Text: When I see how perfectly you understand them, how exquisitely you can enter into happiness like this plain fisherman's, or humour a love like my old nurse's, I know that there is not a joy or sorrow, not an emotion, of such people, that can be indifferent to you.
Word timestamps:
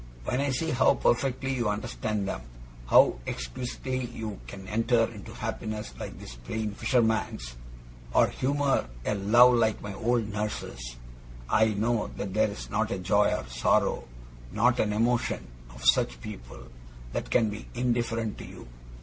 When 0.25 0.41
I 0.41 0.49
see 0.49 0.71
how 0.71 0.95
perfectly 0.95 1.53
you 1.53 1.69
understand 1.69 2.27
them, 2.27 2.41
how 2.87 3.19
exquisitely 3.27 4.07
you 4.07 4.39
can 4.47 4.67
enter 4.67 5.03
into 5.13 5.31
happiness 5.31 5.93
like 5.99 6.17
this 6.17 6.33
plain 6.33 6.71
fisherman's, 6.71 7.55
or 8.11 8.25
humour 8.29 8.89
a 9.05 9.13
love 9.13 9.53
like 9.53 9.79
my 9.79 9.93
old 9.93 10.27
nurse's, 10.33 10.95
I 11.47 11.75
know 11.75 12.09
that 12.17 12.33
there 12.33 12.49
is 12.49 12.71
not 12.71 12.89
a 12.89 12.97
joy 12.97 13.31
or 13.31 13.45
sorrow, 13.45 14.05
not 14.51 14.79
an 14.79 14.91
emotion, 14.91 15.45
of 15.69 15.85
such 15.85 16.19
people, 16.19 16.63
that 17.13 17.29
can 17.29 17.51
be 17.51 17.67
indifferent 17.75 18.39
to 18.39 18.45
you. 18.45 18.67